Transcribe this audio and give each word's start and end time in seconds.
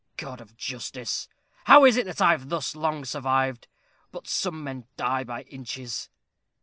God 0.17 0.41
of 0.41 0.57
Justice! 0.57 1.27
how 1.65 1.85
is 1.85 1.95
it 1.95 2.07
that 2.07 2.19
I 2.21 2.31
have 2.31 2.49
thus 2.49 2.75
long 2.75 3.05
survived? 3.05 3.67
But 4.11 4.25
some 4.27 4.63
men 4.63 4.87
die 4.97 5.23
by 5.23 5.43
inches. 5.43 6.09